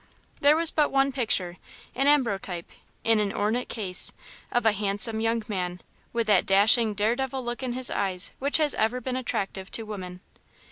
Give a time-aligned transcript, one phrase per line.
[0.39, 1.57] There was but one picture
[1.93, 2.69] an ambrotype,
[3.03, 4.11] in an ornate case,
[4.51, 5.79] of a handsome young man,
[6.11, 9.83] with that dashing, dare devil look in his eyes which has ever been attractive to
[9.83, 10.21] women.